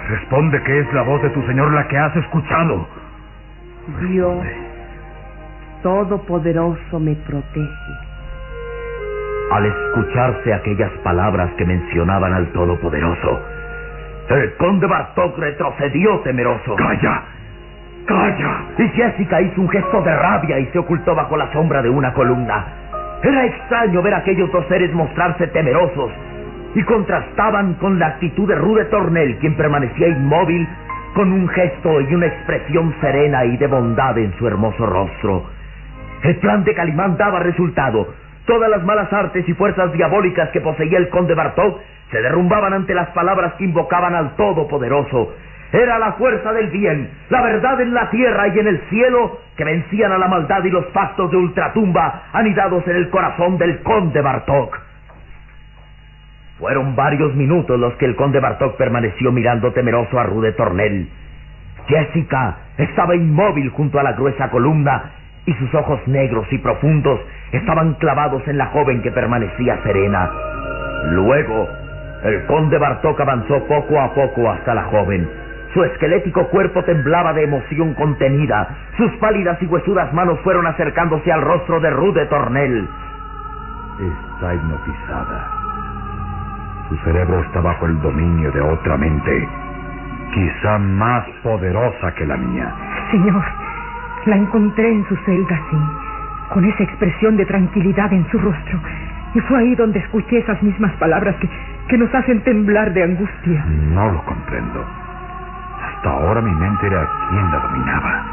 Responde 0.09 0.61
que 0.65 0.81
es 0.81 0.93
la 0.93 1.03
voz 1.03 1.23
de 1.23 1.31
tu 1.31 1.43
Señor 1.47 1.73
la 1.73 1.87
que 1.87 1.97
has 1.97 2.17
escuchado. 2.17 2.85
Dios 4.09 4.45
Todopoderoso 5.85 6.99
me 6.99 7.15
protege. 7.15 8.08
Al 9.51 9.65
escucharse 9.65 10.53
aquellas 10.53 10.91
palabras 11.03 11.51
que 11.57 11.65
mencionaban 11.65 12.35
al 12.35 12.49
Todopoderoso, 12.53 13.41
el 14.29 14.55
conde 14.57 14.87
Bartok 14.87 15.39
retrocedió 15.39 16.21
temeroso. 16.21 16.77
¡Calla! 16.77 17.23
¡Calla! 18.07 18.65
Y 18.77 18.89
Jessica 18.89 19.41
hizo 19.41 19.61
un 19.61 19.71
gesto 19.71 20.03
de 20.03 20.15
rabia 20.15 20.59
y 20.59 20.67
se 20.67 20.79
ocultó 20.79 21.15
bajo 21.15 21.37
la 21.37 21.51
sombra 21.53 21.81
de 21.81 21.89
una 21.89 22.13
columna. 22.13 22.67
Era 23.23 23.47
extraño 23.47 24.03
ver 24.03 24.15
a 24.15 24.19
aquellos 24.19 24.53
dos 24.53 24.67
seres 24.69 24.93
mostrarse 24.93 25.47
temerosos 25.49 26.11
y 26.75 26.83
contrastaban 26.83 27.75
con 27.75 27.99
la 27.99 28.09
actitud 28.09 28.47
de 28.47 28.55
Rude 28.55 28.85
Tornel, 28.87 29.39
quien 29.39 29.57
permanecía 29.57 30.09
inmóvil 30.09 30.69
con 31.15 31.33
un 31.33 31.49
gesto 31.49 32.01
y 32.03 32.15
una 32.15 32.27
expresión 32.27 32.95
serena 33.01 33.47
y 33.47 33.57
de 33.57 33.67
bondad 33.67 34.19
en 34.19 34.33
su 34.39 34.47
hermoso 34.47 34.85
rostro. 34.85 35.47
El 36.23 36.37
plan 36.37 36.65
de 36.65 36.75
Calimán 36.75 37.17
daba 37.17 37.41
resultado. 37.41 38.09
Todas 38.49 38.71
las 38.71 38.83
malas 38.83 39.13
artes 39.13 39.47
y 39.47 39.53
fuerzas 39.53 39.93
diabólicas 39.93 40.49
que 40.49 40.63
poseía 40.63 40.97
el 40.97 41.11
conde 41.11 41.35
Bartok 41.35 41.81
se 42.11 42.23
derrumbaban 42.23 42.73
ante 42.73 42.95
las 42.95 43.11
palabras 43.11 43.53
que 43.59 43.65
invocaban 43.65 44.15
al 44.15 44.37
Todopoderoso. 44.37 45.35
Era 45.71 45.99
la 45.99 46.13
fuerza 46.13 46.55
del 46.55 46.69
bien, 46.69 47.11
la 47.29 47.43
verdad 47.43 47.79
en 47.83 47.93
la 47.93 48.09
tierra 48.09 48.49
y 48.49 48.59
en 48.59 48.69
el 48.69 48.81
cielo 48.89 49.39
que 49.55 49.65
vencían 49.65 50.13
a 50.13 50.19
la 50.19 50.29
maldad 50.29 50.65
y 50.65 50.71
los 50.71 50.87
pactos 50.87 51.31
de 51.31 51.37
ultratumba 51.37 52.23
anidados 52.33 52.89
en 52.89 52.97
el 52.97 53.11
corazón 53.11 53.59
del 53.59 53.83
conde 53.83 54.23
Bartok. 54.23 54.81
Fueron 56.59 56.97
varios 56.97 57.35
minutos 57.35 57.79
los 57.79 57.93
que 57.97 58.07
el 58.07 58.17
conde 58.17 58.41
Bartok 58.41 58.79
permaneció 58.79 59.31
mirando 59.31 59.75
temeroso 59.75 60.19
a 60.19 60.23
Rude 60.23 60.53
Tornel. 60.53 61.07
Jessica 61.87 62.57
estaba 62.79 63.15
inmóvil 63.15 63.69
junto 63.69 64.01
a 64.01 64.03
la 64.03 64.15
gruesa 64.15 64.49
columna 64.49 65.18
y 65.49 65.55
sus 65.55 65.75
ojos 65.75 65.99
negros 66.07 66.47
y 66.51 66.59
profundos 66.59 67.19
estaban 67.53 67.95
clavados 67.95 68.47
en 68.49 68.59
la 68.59 68.67
joven 68.67 69.01
que 69.01 69.11
permanecía 69.11 69.83
serena. 69.83 70.31
Luego, 71.13 71.67
el 72.23 72.45
conde 72.45 72.77
Bartok 72.77 73.19
avanzó 73.19 73.65
poco 73.67 73.99
a 73.99 74.13
poco 74.13 74.51
hasta 74.51 74.75
la 74.75 74.83
joven. 74.85 75.27
Su 75.73 75.83
esquelético 75.85 76.49
cuerpo 76.49 76.85
temblaba 76.85 77.33
de 77.33 77.45
emoción 77.45 77.95
contenida. 77.95 78.69
Sus 78.99 79.11
pálidas 79.17 79.57
y 79.63 79.67
huesudas 79.67 80.13
manos 80.13 80.39
fueron 80.41 80.67
acercándose 80.67 81.33
al 81.33 81.41
rostro 81.41 81.81
de 81.81 81.91
Rude 81.91 82.27
Tornel. 82.27 82.87
Está 83.99 84.55
hipnotizada. 84.55 85.49
Su 86.91 86.97
cerebro 87.05 87.41
está 87.41 87.63
bajo 87.63 87.87
el 87.87 87.99
dominio 88.03 88.53
de 88.53 88.61
otra 88.61 88.99
mente, 88.99 89.49
quizá 90.35 90.79
más 90.79 91.25
poderosa 91.43 92.13
que 92.15 92.27
la 92.27 92.37
mía. 92.37 92.71
Señor, 93.11 93.43
la 94.29 94.37
encontré 94.37 94.93
en 94.93 95.07
su 95.09 95.17
celda 95.25 95.57
así, 95.57 95.77
con 96.51 96.65
esa 96.65 96.83
expresión 96.83 97.37
de 97.37 97.47
tranquilidad 97.47 98.13
en 98.13 98.29
su 98.31 98.39
rostro. 98.39 98.79
Y 99.35 99.41
fue 99.41 99.59
ahí 99.59 99.75
donde 99.75 99.99
escuché 99.99 100.39
esas 100.39 100.63
mismas 100.63 100.93
palabras 100.95 101.35
que, 101.37 101.49
que 101.89 101.99
nos 101.99 102.15
hacen 102.15 102.43
temblar 102.43 102.93
de 102.93 103.05
angustia. 103.05 103.65
No 103.93 104.11
lo 104.13 104.23
comprendo. 104.25 104.85
Hasta 105.83 106.11
ahora 106.11 106.41
mi 106.41 106.55
mente 106.55 106.87
era 106.87 107.09
quien 107.29 107.51
la 107.51 107.59
dominaba. 107.59 108.25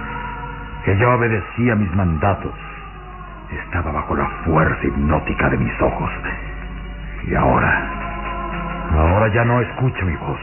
Ella 0.85 1.09
obedecía 1.15 1.75
mis 1.75 1.93
mandatos. 1.95 2.53
Estaba 3.51 3.91
bajo 3.91 4.15
la 4.15 4.27
fuerza 4.45 4.85
hipnótica 4.85 5.49
de 5.49 5.57
mis 5.57 5.81
ojos. 5.81 6.11
Y 7.27 7.35
ahora, 7.35 7.89
ahora 8.91 9.27
ya 9.33 9.43
no 9.45 9.61
escucha 9.61 10.05
mi 10.05 10.15
voz. 10.17 10.39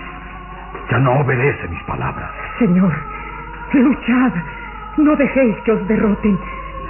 Ya 0.90 0.98
no 0.98 1.20
obedece 1.20 1.68
mis 1.68 1.82
palabras. 1.84 2.30
Señor, 2.58 2.92
luchad. 3.72 4.32
No 4.96 5.16
dejéis 5.16 5.56
que 5.64 5.72
os 5.72 5.88
derroten. 5.88 6.38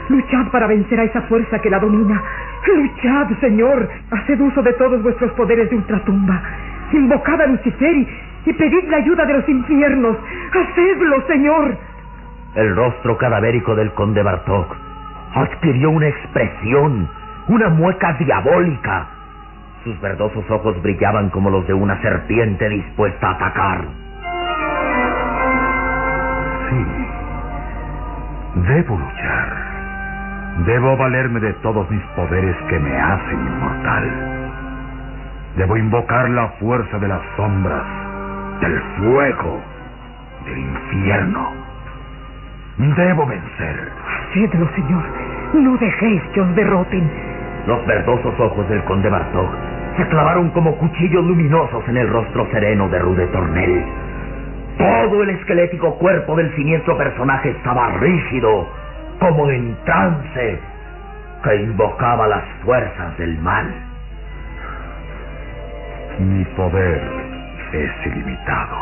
Luchad 0.09 0.49
para 0.51 0.67
vencer 0.67 0.99
a 0.99 1.05
esa 1.05 1.23
fuerza 1.23 1.61
que 1.61 1.71
la 1.71 1.79
domina. 1.79 2.21
Luchad, 2.67 3.29
Señor. 3.41 3.89
Haced 4.11 4.41
uso 4.41 4.63
de 4.63 4.73
todos 4.75 5.03
vuestros 5.03 5.33
poderes 5.33 5.71
de 5.71 5.77
ultratumba. 5.77 6.43
Invocad 6.93 7.41
a 7.41 7.47
Lucifer 7.47 7.97
y, 7.97 8.09
y 8.47 8.53
pedid 8.53 8.89
la 8.89 8.99
ayuda 8.99 9.25
de 9.25 9.33
los 9.35 9.49
infiernos. 9.49 10.17
Hacedlo, 10.53 11.27
Señor. 11.27 11.77
El 12.55 12.77
rostro 12.77 13.17
cadavérico 13.17 13.75
del 13.75 13.93
conde 13.93 14.23
Bartok 14.23 14.77
adquirió 15.35 15.91
una 15.91 16.09
expresión, 16.09 17.09
una 17.49 17.69
mueca 17.71 18.13
diabólica. 18.19 19.07
Sus 19.85 19.99
verdosos 20.01 20.49
ojos 20.51 20.81
brillaban 20.83 21.31
como 21.31 21.51
los 21.51 21.67
de 21.67 21.75
una 21.75 22.01
serpiente 22.03 22.69
dispuesta 22.69 23.29
a 23.29 23.33
atacar. 23.33 23.85
Debo 28.55 28.99
luchar. 28.99 29.73
Debo 30.67 30.97
valerme 30.99 31.41
de 31.41 31.55
todos 31.55 31.91
mis 31.91 32.03
poderes 32.15 32.55
que 32.69 32.79
me 32.79 32.95
hacen 32.95 33.41
inmortal. 33.41 34.11
Debo 35.57 35.77
invocar 35.79 36.29
la 36.29 36.49
fuerza 36.61 36.99
de 36.99 37.09
las 37.09 37.23
sombras, 37.37 37.87
del 38.61 38.79
fuego, 38.99 39.61
del 40.45 40.59
infierno. 40.59 41.51
Debo 42.77 43.27
vencer. 43.27 43.91
Hacedlo, 44.07 44.69
Señor. 44.75 45.03
No 45.55 45.77
dejéis 45.79 46.23
que 46.35 46.41
os 46.43 46.55
derroten. 46.55 47.11
Los 47.67 47.87
verdosos 47.87 48.39
ojos 48.39 48.69
del 48.69 48.85
conde 48.85 49.09
Bartok 49.09 49.51
se 49.97 50.07
clavaron 50.09 50.51
como 50.51 50.77
cuchillos 50.77 51.25
luminosos 51.25 51.89
en 51.89 51.97
el 51.97 52.09
rostro 52.09 52.47
sereno 52.51 52.89
de 52.89 52.99
Rude 52.99 53.27
Tornel. 53.29 53.85
Todo 54.79 55.23
el 55.23 55.31
esquelético 55.31 55.95
cuerpo 55.99 56.37
del 56.37 56.55
siniestro 56.57 56.97
personaje 56.97 57.51
estaba 57.51 57.89
rígido, 57.99 58.69
como 59.19 59.51
en 59.51 59.77
trance, 59.85 60.59
que 61.45 61.57
invocaba 61.57 62.27
las 62.27 62.45
fuerzas 62.65 63.19
del 63.19 63.39
mal. 63.39 63.73
Mi 66.19 66.45
poder 66.57 67.03
es 67.73 68.07
ilimitado. 68.07 68.77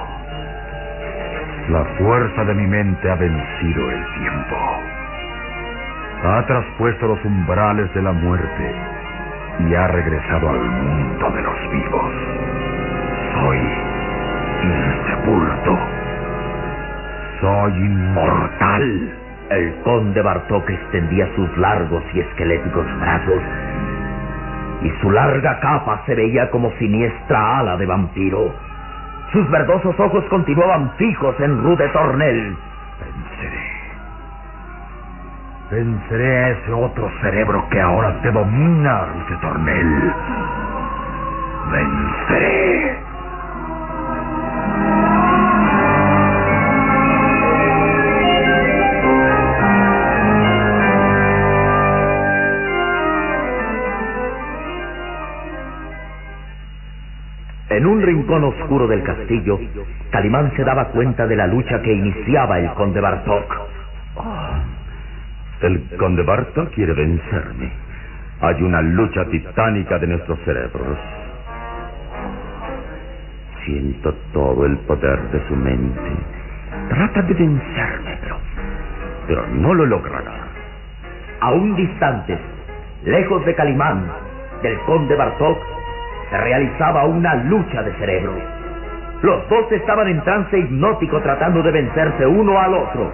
La 1.71 1.85
fuerza 1.99 2.45
de 2.45 2.55
mi 2.55 2.67
mente 2.67 3.11
ha 3.11 3.15
vencido 3.15 3.91
el 3.91 4.05
tiempo. 4.15 4.57
Ha 6.25 6.45
traspuesto 6.47 7.07
los 7.07 7.25
umbrales 7.25 7.93
de 7.95 8.03
la 8.03 8.13
muerte 8.13 8.75
y 9.69 9.75
ha 9.75 9.87
regresado 9.87 10.51
al 10.51 10.61
mundo 10.61 11.31
de 11.31 11.43
los 11.43 11.71
vivos. 11.71 12.13
Soy 13.35 13.90
insepulto. 14.63 15.79
Soy 17.41 17.73
inmortal. 17.73 19.15
El 19.51 19.75
conde 19.83 20.23
Bartok 20.23 20.71
extendía 20.71 21.29
sus 21.35 21.57
largos 21.59 22.03
y 22.15 22.21
esqueléticos 22.21 22.87
brazos 23.01 23.43
y 24.83 24.91
su 25.01 25.11
larga 25.11 25.61
capa 25.61 26.03
se 26.07 26.15
veía 26.15 26.51
como 26.51 26.71
siniestra 26.79 27.59
ala 27.59 27.77
de 27.77 27.87
vampiro. 27.87 28.53
Sus 29.33 29.49
verdosos 29.51 29.99
ojos 29.99 30.25
continuaban 30.25 30.91
fijos 30.97 31.39
en 31.41 31.63
Rude 31.63 31.89
Tornel. 31.89 32.57
Venceré. 33.01 33.71
Venceré 35.71 36.37
a 36.37 36.49
ese 36.51 36.73
otro 36.73 37.11
cerebro 37.21 37.65
que 37.71 37.81
ahora 37.81 38.21
te 38.23 38.33
domina, 38.33 39.07
Rude 39.07 39.37
Tornel. 39.41 40.13
Venceré. 41.71 43.10
En 57.71 57.87
un 57.87 58.03
rincón 58.03 58.43
oscuro 58.43 58.89
del 58.89 59.05
castillo, 59.05 59.57
Calimán 60.11 60.53
se 60.57 60.65
daba 60.65 60.87
cuenta 60.89 61.25
de 61.29 61.37
la 61.37 61.47
lucha 61.47 61.81
que 61.83 61.93
iniciaba 61.93 62.59
el 62.59 62.69
conde 62.75 63.01
Bartok. 63.01 63.57
El 65.63 65.97
conde 65.97 66.25
Bartok 66.25 66.75
quiere 66.75 66.93
vencerme. 66.95 67.71
Hay 68.41 68.61
una 68.63 68.83
lucha 68.83 69.25
titánica 69.27 70.01
de 70.01 70.07
nuestros 70.09 70.41
cerebros. 70.41 70.99
Siento 73.65 74.15
todo 74.33 74.67
el 74.67 74.77
poder 74.79 75.21
de 75.31 75.47
su 75.47 75.55
mente. 75.55 76.11
Trata 76.89 77.23
de 77.23 77.35
vencerme, 77.35 78.19
pero, 78.21 78.37
pero 79.29 79.47
no 79.47 79.75
lo 79.75 79.87
logrará. 79.87 80.49
Aún 81.39 81.77
distantes, 81.77 82.41
lejos 83.05 83.45
de 83.47 83.55
Calimán, 83.55 84.11
del 84.61 84.77
conde 84.81 85.15
Bartok, 85.15 85.70
se 86.31 86.37
realizaba 86.37 87.05
una 87.05 87.35
lucha 87.35 87.83
de 87.83 87.93
cerebros. 87.95 88.39
Los 89.23 89.49
dos 89.51 89.71
estaban 89.73 90.09
en 90.09 90.23
trance 90.23 90.59
hipnótico 90.59 91.21
tratando 91.21 91.63
de 91.63 91.73
vencerse 91.73 92.27
uno 92.27 92.59
al 92.59 92.73
otro. 92.73 93.13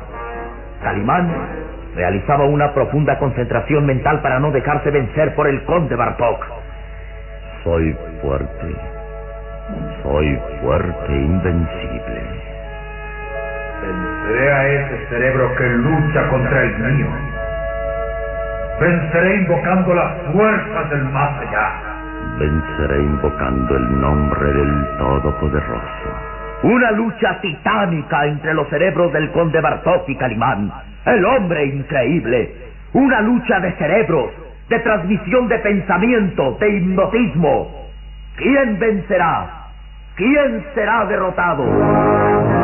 Calimán 0.83 1.33
realizaba 1.97 2.45
una 2.45 2.73
profunda 2.73 3.19
concentración 3.19 3.87
mental 3.87 4.21
para 4.21 4.39
no 4.39 4.53
dejarse 4.53 4.91
vencer 4.91 5.35
por 5.35 5.49
el 5.49 5.65
conde 5.65 5.97
Bartok. 5.97 6.45
Soy 7.65 7.97
fuerte. 8.23 8.77
Soy 10.03 10.39
fuerte 10.63 11.13
e 11.13 11.17
invencible. 11.17 12.23
Venceré 13.83 14.53
a 14.53 14.69
ese 14.69 15.07
cerebro 15.09 15.57
que 15.57 15.65
lucha 15.65 16.29
contra 16.29 16.63
el 16.63 16.79
mío. 16.79 17.07
Venceré 18.79 19.37
invocando 19.37 19.95
las 19.95 20.13
fuerzas 20.33 20.91
del 20.91 21.05
más 21.07 21.41
allá. 21.41 21.96
Venceré 22.39 23.03
invocando 23.03 23.77
el 23.77 24.01
nombre 24.01 24.53
del 24.53 24.87
Todopoderoso. 24.99 26.09
Una 26.65 26.91
lucha 26.91 27.41
titánica 27.41 28.27
entre 28.27 28.53
los 28.53 28.69
cerebros 28.69 29.11
del 29.15 29.31
conde 29.33 29.59
Bartok 29.59 30.07
y 30.09 30.17
Calimán. 30.17 30.71
El 31.07 31.25
hombre 31.25 31.65
increíble. 31.65 32.55
Una 32.93 33.23
lucha 33.23 33.59
de 33.61 33.73
cerebros, 33.73 34.33
de 34.69 34.79
transmisión 34.81 35.49
de 35.49 35.59
pensamiento, 35.61 36.59
de 36.61 36.77
hipnotismo. 36.77 37.87
¿Quién 38.37 38.79
vencerá? 38.79 39.69
¿Quién 40.17 40.63
será 40.75 41.07
derrotado? 41.07 42.56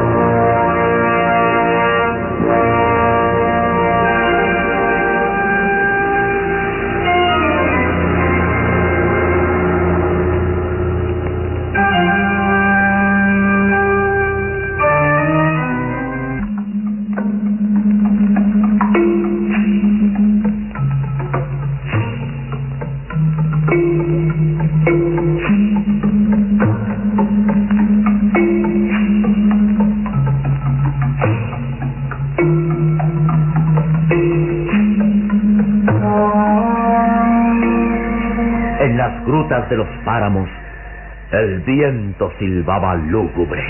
Viento 41.64 42.32
silbaba 42.38 42.94
lúgubre. 42.94 43.62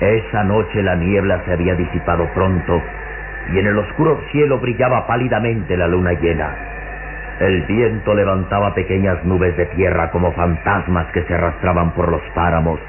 Esa 0.00 0.44
noche 0.44 0.82
la 0.82 0.94
niebla 0.94 1.42
se 1.44 1.52
había 1.52 1.74
disipado 1.74 2.28
pronto 2.34 2.82
y 3.52 3.58
en 3.58 3.66
el 3.66 3.78
oscuro 3.78 4.20
cielo 4.32 4.58
brillaba 4.58 5.06
pálidamente 5.06 5.76
la 5.76 5.88
luna 5.88 6.12
llena. 6.12 6.54
El 7.40 7.62
viento 7.62 8.14
levantaba 8.14 8.74
pequeñas 8.74 9.24
nubes 9.24 9.56
de 9.56 9.66
tierra 9.66 10.10
como 10.10 10.32
fantasmas 10.32 11.06
que 11.12 11.22
se 11.24 11.34
arrastraban 11.34 11.92
por 11.92 12.10
los 12.10 12.22
páramos 12.34 12.80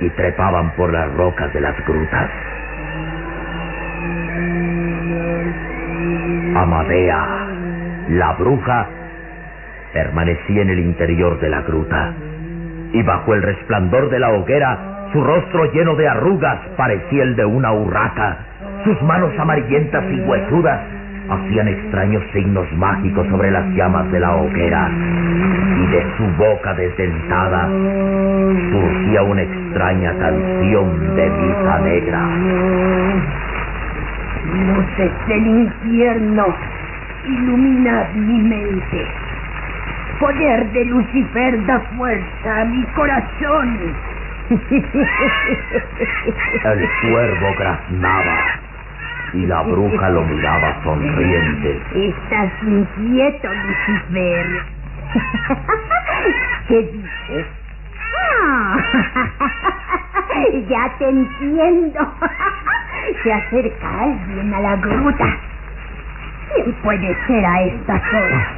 y 0.00 0.10
trepaban 0.10 0.72
por 0.72 0.92
las 0.92 1.12
rocas 1.14 1.52
de 1.52 1.60
las 1.60 1.76
grutas. 1.86 2.30
Amadea, 6.56 7.26
la 8.10 8.32
bruja, 8.34 8.86
permanecía 9.92 10.62
en 10.62 10.70
el 10.70 10.78
interior 10.80 11.38
de 11.40 11.48
la 11.50 11.62
gruta 11.62 12.14
y 12.92 13.02
bajo 13.02 13.34
el 13.34 13.42
resplandor 13.42 14.10
de 14.10 14.18
la 14.18 14.30
hoguera 14.30 14.98
su 15.12 15.22
rostro 15.22 15.72
lleno 15.72 15.94
de 15.94 16.06
arrugas 16.06 16.58
parecía 16.76 17.22
el 17.22 17.34
de 17.34 17.44
una 17.44 17.72
urraca. 17.72 18.38
Sus 18.84 19.00
manos 19.02 19.32
amarillentas 19.38 20.04
y 20.10 20.20
huesudas 20.20 20.80
hacían 21.30 21.68
extraños 21.68 22.22
signos 22.32 22.70
mágicos 22.74 23.26
sobre 23.28 23.50
las 23.50 23.66
llamas 23.74 24.10
de 24.12 24.20
la 24.20 24.36
hoguera 24.36 24.90
y 24.90 25.86
de 25.86 26.06
su 26.16 26.24
boca 26.36 26.74
desdentada 26.74 27.68
surgía 28.70 29.22
una 29.22 29.42
extraña 29.42 30.12
canción 30.18 31.16
de 31.16 31.30
misa 31.30 31.78
negra. 31.80 32.28
Luces 34.54 35.12
del 35.26 35.46
infierno, 35.46 36.46
iluminad 37.26 38.12
mi 38.14 38.42
mente. 38.42 39.27
Poder 40.20 40.72
de 40.72 40.84
Lucifer 40.86 41.64
da 41.66 41.80
fuerza 41.96 42.60
a 42.60 42.64
mi 42.64 42.84
corazón. 42.86 43.94
El 46.64 46.88
cuervo 47.02 47.54
graznaba 47.58 48.36
y 49.34 49.46
la 49.46 49.62
bruja 49.62 50.10
lo 50.10 50.22
miraba 50.24 50.82
sonriente. 50.82 51.80
Estás 51.94 52.50
inquieto, 52.62 53.48
Lucifer. 53.48 54.46
¿Qué 56.68 56.82
dices? 56.82 57.46
Ah, 58.42 58.76
ya 60.68 60.92
te 60.98 61.08
entiendo. 61.08 62.14
Se 63.22 63.32
acerca 63.32 64.00
alguien 64.00 64.54
a 64.54 64.60
la 64.60 64.76
gruta. 64.76 65.36
¿Quién 66.54 66.72
puede 66.82 67.16
ser 67.26 67.44
a 67.44 67.62
estas 67.62 68.02
horas? 68.12 68.57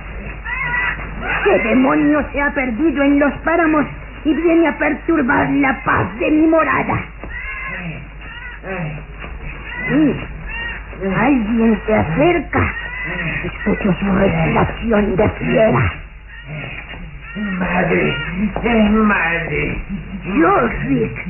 ¿Qué 1.44 1.58
demonio 1.68 2.24
se 2.32 2.40
ha 2.40 2.50
perdido 2.52 3.02
en 3.02 3.18
los 3.18 3.32
páramos 3.38 3.86
y 4.24 4.34
viene 4.34 4.68
a 4.68 4.78
perturbar 4.78 5.50
la 5.50 5.82
paz 5.84 6.18
de 6.18 6.30
mi 6.30 6.46
morada? 6.46 7.04
Sí, 9.88 10.16
alguien 11.16 11.80
se 11.86 11.94
acerca. 11.94 12.74
Escucho 13.44 13.92
su 13.98 14.12
respiración 14.12 15.16
de 15.16 15.28
fiera. 15.30 15.92
Madre, 17.58 18.14
madre. 18.90 19.78
Jorvik, 20.24 21.26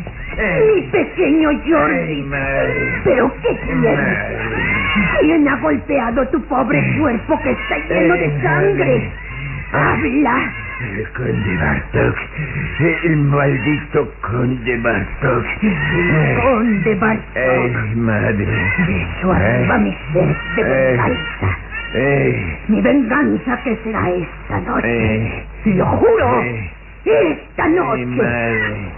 mi 0.74 0.82
pequeño 0.90 1.50
madre. 1.52 3.00
¿Pero 3.04 3.32
qué? 3.42 3.74
Madre. 3.74 4.38
¿Quién 5.20 5.48
ha 5.48 5.56
golpeado 5.56 6.26
tu 6.28 6.42
pobre 6.46 6.82
cuerpo 6.98 7.38
que 7.42 7.50
está 7.50 7.78
lleno 7.88 8.14
de 8.14 8.42
sangre? 8.42 9.12
¡Habla! 9.72 10.52
El 10.80 11.08
conde 11.12 11.56
Bartok. 11.58 12.16
El 13.04 13.16
maldito 13.18 14.12
conde 14.22 14.76
Bartok. 14.78 15.44
Conde 16.42 16.94
Bartok. 16.96 17.36
Ay, 17.36 17.94
madre. 17.96 18.46
Eso 19.18 19.32
arriba 19.32 19.78
mi 19.78 19.96
sed 20.12 20.36
de 20.56 20.62
venganza. 20.64 21.58
Ay, 21.94 22.58
Mi 22.68 22.80
venganza 22.80 23.58
que 23.62 23.76
será 23.84 24.08
esta 24.10 24.60
noche. 24.60 24.86
Eh. 24.88 25.46
Lo 25.76 25.86
juro. 25.86 26.42
Eh. 26.42 26.70
Esta 27.04 27.64
ay, 27.64 27.72
noche. 27.72 28.06
madre. 28.06 28.92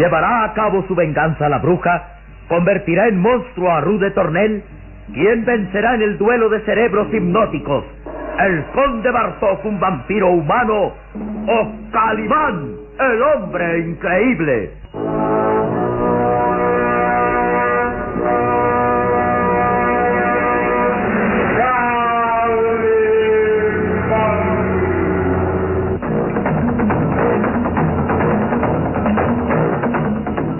¿Llevará 0.00 0.44
a 0.44 0.54
cabo 0.54 0.82
su 0.88 0.94
venganza 0.94 1.46
la 1.50 1.58
bruja? 1.58 2.02
¿Convertirá 2.48 3.08
en 3.08 3.20
monstruo 3.20 3.70
a 3.70 3.82
Rude 3.82 4.10
Tornel? 4.12 4.64
¿Quién 5.12 5.44
vencerá 5.44 5.94
en 5.94 6.00
el 6.00 6.16
duelo 6.16 6.48
de 6.48 6.60
cerebros 6.60 7.12
hipnóticos? 7.12 7.84
¿El 8.38 8.64
conde 8.72 9.10
Bartok, 9.10 9.62
un 9.66 9.78
vampiro 9.78 10.30
humano? 10.30 10.94
¿O 11.46 11.72
Calimán, 11.92 12.76
el 12.98 13.22
hombre 13.22 13.80
increíble? 13.80 14.70